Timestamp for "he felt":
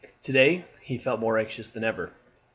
0.81-1.19